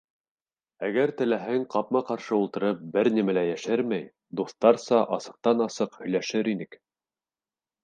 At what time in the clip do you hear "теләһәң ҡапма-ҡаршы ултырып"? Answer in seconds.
1.19-2.81